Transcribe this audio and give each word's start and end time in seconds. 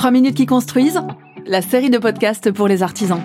3 0.00 0.12
minutes 0.12 0.34
qui 0.34 0.46
construisent, 0.46 1.02
la 1.44 1.60
série 1.60 1.90
de 1.90 1.98
podcasts 1.98 2.50
pour 2.50 2.68
les 2.68 2.82
artisans. 2.82 3.22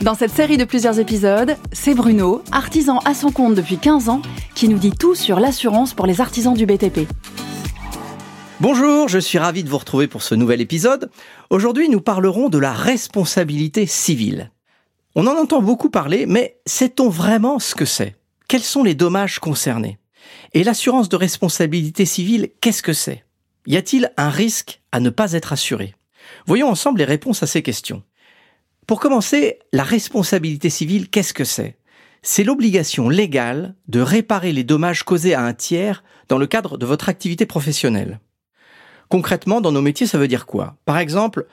Dans 0.00 0.14
cette 0.14 0.30
série 0.30 0.58
de 0.58 0.64
plusieurs 0.64 1.00
épisodes, 1.00 1.56
c'est 1.72 1.92
Bruno, 1.92 2.40
artisan 2.52 2.98
à 2.98 3.14
son 3.14 3.32
compte 3.32 3.56
depuis 3.56 3.76
15 3.76 4.08
ans, 4.08 4.22
qui 4.54 4.68
nous 4.68 4.78
dit 4.78 4.92
tout 4.92 5.16
sur 5.16 5.40
l'assurance 5.40 5.92
pour 5.92 6.06
les 6.06 6.20
artisans 6.20 6.54
du 6.54 6.66
BTP. 6.66 7.08
Bonjour, 8.60 9.08
je 9.08 9.18
suis 9.18 9.38
ravi 9.38 9.64
de 9.64 9.68
vous 9.68 9.78
retrouver 9.78 10.06
pour 10.06 10.22
ce 10.22 10.36
nouvel 10.36 10.60
épisode. 10.60 11.10
Aujourd'hui, 11.50 11.88
nous 11.88 12.00
parlerons 12.00 12.48
de 12.48 12.58
la 12.58 12.72
responsabilité 12.72 13.86
civile. 13.86 14.52
On 15.16 15.26
en 15.26 15.34
entend 15.34 15.62
beaucoup 15.62 15.90
parler, 15.90 16.26
mais 16.26 16.60
sait-on 16.64 17.08
vraiment 17.08 17.58
ce 17.58 17.74
que 17.74 17.86
c'est? 17.86 18.14
Quels 18.46 18.62
sont 18.62 18.84
les 18.84 18.94
dommages 18.94 19.40
concernés? 19.40 19.98
Et 20.54 20.62
l'assurance 20.62 21.08
de 21.08 21.16
responsabilité 21.16 22.04
civile, 22.04 22.50
qu'est-ce 22.60 22.84
que 22.84 22.92
c'est? 22.92 23.25
Y 23.66 23.76
a-t-il 23.76 24.12
un 24.16 24.30
risque 24.30 24.80
à 24.92 25.00
ne 25.00 25.10
pas 25.10 25.32
être 25.32 25.52
assuré? 25.52 25.94
Voyons 26.46 26.68
ensemble 26.68 26.98
les 26.98 27.04
réponses 27.04 27.42
à 27.42 27.46
ces 27.46 27.62
questions. 27.62 28.02
Pour 28.86 29.00
commencer, 29.00 29.58
la 29.72 29.82
responsabilité 29.82 30.70
civile, 30.70 31.08
qu'est-ce 31.08 31.34
que 31.34 31.44
c'est? 31.44 31.76
C'est 32.22 32.44
l'obligation 32.44 33.08
légale 33.08 33.74
de 33.88 34.00
réparer 34.00 34.52
les 34.52 34.64
dommages 34.64 35.02
causés 35.02 35.34
à 35.34 35.44
un 35.44 35.54
tiers 35.54 36.04
dans 36.28 36.38
le 36.38 36.46
cadre 36.46 36.78
de 36.78 36.86
votre 36.86 37.08
activité 37.08 37.46
professionnelle. 37.46 38.20
Concrètement, 39.08 39.60
dans 39.60 39.72
nos 39.72 39.82
métiers, 39.82 40.06
ça 40.06 40.18
veut 40.18 40.28
dire 40.28 40.46
quoi? 40.46 40.76
Par 40.84 40.98
exemple, 40.98 41.46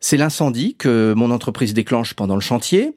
c'est 0.00 0.16
l'incendie 0.16 0.76
que 0.76 1.14
mon 1.16 1.30
entreprise 1.30 1.74
déclenche 1.74 2.14
pendant 2.14 2.34
le 2.34 2.40
chantier, 2.40 2.96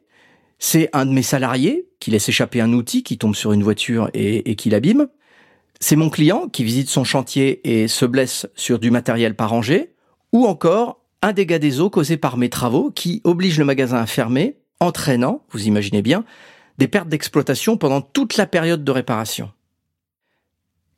c'est 0.59 0.89
un 0.93 1.07
de 1.07 1.11
mes 1.11 1.23
salariés 1.23 1.88
qui 1.99 2.11
laisse 2.11 2.30
échapper 2.30 2.61
un 2.61 2.73
outil 2.73 3.02
qui 3.03 3.17
tombe 3.17 3.35
sur 3.35 3.52
une 3.52 3.63
voiture 3.63 4.09
et, 4.13 4.55
qui 4.55 4.69
l'abîme, 4.69 5.07
c'est 5.81 5.95
mon 5.95 6.09
client 6.09 6.48
qui 6.48 6.63
visite 6.63 6.90
son 6.90 7.03
chantier 7.03 7.59
et 7.70 7.88
se 7.88 8.05
blesse 8.05 8.48
sur 8.55 8.80
du 8.80 8.91
matériel 8.91 9.35
pas 9.35 9.48
rangé, 9.48 9.95
ou 10.31 10.45
encore 10.45 11.02
un 11.23 11.34
dégât 11.34 11.59
des 11.59 11.81
eaux 11.81 11.89
causé 11.89 12.17
par 12.17 12.38
mes 12.38 12.49
travaux 12.49 12.91
qui 12.91 13.20
oblige 13.23 13.58
le 13.58 13.66
magasin 13.66 13.97
à 13.97 14.05
fermer, 14.05 14.59
entraînant, 14.80 15.44
vous 15.50 15.67
imaginez 15.67 16.03
bien, 16.03 16.23
des 16.78 16.88
pertes 16.88 17.09
d'exploitation 17.09 17.78
pendant 17.78 18.02
toute 18.02 18.38
la 18.38 18.45
période 18.45 18.83
de 18.83 18.92
réparation. 18.92 19.52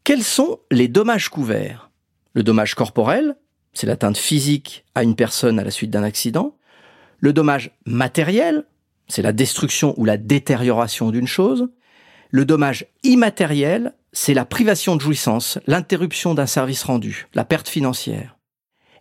Quels 0.03 0.23
sont 0.23 0.59
les 0.69 0.89
dommages 0.89 1.29
couverts? 1.29 1.89
Le 2.33 2.44
dommage 2.44 2.75
corporel, 2.75 3.38
c'est 3.72 3.88
l'atteinte 3.88 4.17
physique 4.17 4.83
à 4.95 5.03
une 5.03 5.16
personne 5.16 5.59
à 5.59 5.63
la 5.63 5.72
suite 5.72 5.91
d'un 5.91 6.03
accident. 6.03 6.57
Le 7.19 7.31
dommage 7.31 7.72
matériel, 7.85 8.66
c'est 9.07 9.22
la 9.22 9.31
destruction 9.31 9.94
ou 9.97 10.03
la 10.03 10.17
détérioration 10.17 11.09
d'une 11.09 11.27
chose. 11.27 11.69
Le 12.35 12.45
dommage 12.45 12.87
immatériel, 13.03 13.93
c'est 14.11 14.33
la 14.33 14.43
privation 14.43 14.95
de 14.95 15.01
jouissance, 15.01 15.59
l'interruption 15.67 16.33
d'un 16.33 16.47
service 16.47 16.81
rendu, 16.81 17.27
la 17.35 17.45
perte 17.45 17.69
financière. 17.69 18.39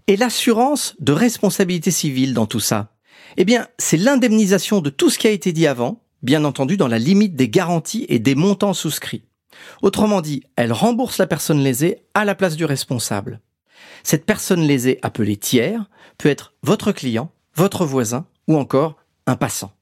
Et 0.06 0.19
l'assurance 0.19 0.94
de 1.00 1.12
responsabilité 1.12 1.91
civile 1.91 2.34
dans 2.34 2.44
tout 2.44 2.60
ça? 2.60 2.92
Eh 3.38 3.47
bien, 3.47 3.69
c'est 3.78 3.97
l'indemnisation 3.97 4.83
de 4.83 4.91
tout 4.91 5.08
ce 5.08 5.19
qui 5.19 5.28
a 5.28 5.30
été 5.30 5.55
dit 5.55 5.66
avant, 5.66 6.05
bien 6.22 6.44
entendu 6.44 6.77
dans 6.77 6.88
la 6.88 6.98
limite 6.98 7.34
des 7.34 7.48
garanties 7.48 8.05
et 8.10 8.19
des 8.19 8.34
montants 8.34 8.75
souscrits. 8.75 9.25
Autrement 9.80 10.20
dit, 10.20 10.42
elle 10.56 10.75
rembourse 10.75 11.16
la 11.16 11.27
personne 11.27 11.60
lésée 11.60 12.03
à 12.12 12.27
la 12.27 12.34
place 12.34 12.56
du 12.56 12.66
responsable. 12.66 13.41
Cette 14.03 14.27
personne 14.27 14.60
lésée 14.60 14.98
appelée 15.00 15.38
tiers 15.38 15.88
peut 16.19 16.28
être 16.28 16.53
votre 16.62 16.92
client, 16.92 17.33
votre 17.55 17.86
voisin 17.86 18.27
ou 18.47 18.58
encore 18.58 18.97
un 19.27 19.36
passant. 19.36 19.72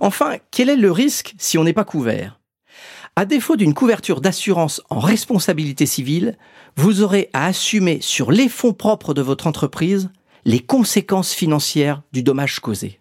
Enfin, 0.00 0.38
quel 0.50 0.68
est 0.68 0.76
le 0.76 0.90
risque 0.90 1.36
si 1.38 1.56
on 1.56 1.62
n'est 1.62 1.72
pas 1.72 1.84
couvert? 1.84 2.37
À 3.18 3.24
défaut 3.24 3.56
d'une 3.56 3.74
couverture 3.74 4.20
d'assurance 4.20 4.80
en 4.90 5.00
responsabilité 5.00 5.86
civile, 5.86 6.38
vous 6.76 7.02
aurez 7.02 7.30
à 7.32 7.46
assumer 7.46 7.98
sur 8.00 8.30
les 8.30 8.48
fonds 8.48 8.74
propres 8.74 9.12
de 9.12 9.22
votre 9.22 9.48
entreprise 9.48 10.10
les 10.44 10.60
conséquences 10.60 11.32
financières 11.32 12.02
du 12.12 12.22
dommage 12.22 12.60
causé. 12.60 13.00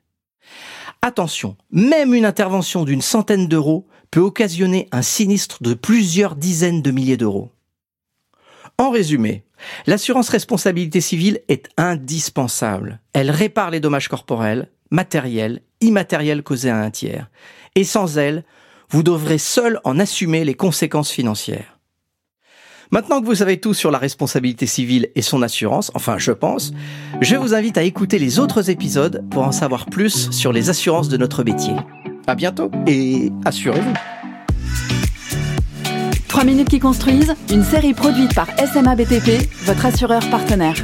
Attention, 1.04 1.56
même 1.70 2.16
une 2.16 2.26
intervention 2.26 2.84
d'une 2.84 3.04
centaine 3.04 3.48
d'euros 3.48 3.86
peut 4.10 4.20
occasionner 4.20 4.88
un 4.92 5.04
sinistre 5.04 5.62
de 5.62 5.76
plusieurs 5.76 6.36
dizaines 6.36 6.82
de 6.82 6.90
milliers 6.90 7.18
d'euros. 7.18 7.52
En 8.80 8.90
résumé, 8.90 9.44
l'assurance 9.86 10.30
responsabilité 10.30 11.00
civile 11.00 11.42
est 11.48 11.70
indispensable. 11.78 13.02
Elle 13.14 13.30
répare 13.30 13.70
les 13.70 13.82
dommages 13.82 14.08
corporels, 14.08 14.72
matériels, 14.90 15.62
immatériels 15.80 16.42
causés 16.42 16.72
à 16.72 16.80
un 16.80 16.90
tiers. 16.90 17.30
Et 17.76 17.84
sans 17.84 18.18
elle, 18.18 18.44
vous 18.90 19.04
devrez 19.04 19.38
seul 19.38 19.80
en 19.84 20.00
assumer 20.00 20.46
les 20.46 20.54
conséquences 20.54 21.12
financières. 21.12 21.78
Maintenant 22.90 23.20
que 23.20 23.26
vous 23.26 23.36
savez 23.36 23.60
tout 23.60 23.74
sur 23.74 23.92
la 23.92 23.98
responsabilité 23.98 24.66
civile 24.66 25.10
et 25.16 25.22
son 25.22 25.42
assurance, 25.42 25.92
enfin 25.94 26.18
je 26.18 26.32
pense, 26.32 26.72
je 27.20 27.36
vous 27.36 27.54
invite 27.54 27.78
à 27.78 27.84
écouter 27.84 28.18
les 28.18 28.40
autres 28.40 28.70
épisodes 28.70 29.26
pour 29.30 29.44
en 29.44 29.52
savoir 29.52 29.88
plus 29.88 30.32
sur 30.32 30.54
les 30.54 30.70
assurances 30.70 31.10
de 31.10 31.18
notre 31.18 31.44
métier. 31.44 31.74
À 32.28 32.36
bientôt 32.36 32.72
et 32.88 33.30
assurez-vous. 33.44 33.94
3 36.30 36.44
minutes 36.46 36.70
qui 36.70 36.80
construisent, 36.80 37.34
une 37.50 37.64
série 37.64 37.94
produite 37.94 38.34
par 38.36 38.48
SMA 38.58 38.96
BTP, 38.96 39.50
votre 39.66 39.86
assureur 39.86 40.22
partenaire. 40.30 40.76